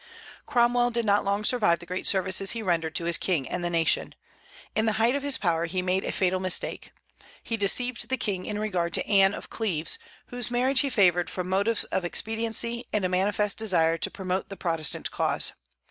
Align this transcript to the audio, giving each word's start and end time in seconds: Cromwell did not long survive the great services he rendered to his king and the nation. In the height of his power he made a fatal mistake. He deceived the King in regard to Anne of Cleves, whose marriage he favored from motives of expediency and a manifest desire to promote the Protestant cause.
Cromwell 0.47 0.89
did 0.89 1.05
not 1.05 1.23
long 1.23 1.43
survive 1.43 1.77
the 1.77 1.85
great 1.85 2.07
services 2.07 2.53
he 2.53 2.63
rendered 2.63 2.95
to 2.95 3.05
his 3.05 3.19
king 3.19 3.47
and 3.47 3.63
the 3.63 3.69
nation. 3.69 4.15
In 4.73 4.87
the 4.87 4.93
height 4.93 5.15
of 5.15 5.21
his 5.21 5.37
power 5.37 5.67
he 5.67 5.83
made 5.83 6.03
a 6.03 6.11
fatal 6.11 6.39
mistake. 6.39 6.91
He 7.43 7.55
deceived 7.55 8.09
the 8.09 8.17
King 8.17 8.47
in 8.47 8.57
regard 8.57 8.95
to 8.95 9.05
Anne 9.07 9.35
of 9.35 9.51
Cleves, 9.51 9.99
whose 10.29 10.49
marriage 10.49 10.79
he 10.79 10.89
favored 10.89 11.29
from 11.29 11.49
motives 11.49 11.83
of 11.83 12.03
expediency 12.03 12.83
and 12.91 13.05
a 13.05 13.09
manifest 13.09 13.59
desire 13.59 13.99
to 13.99 14.09
promote 14.09 14.49
the 14.49 14.57
Protestant 14.57 15.11
cause. 15.11 15.51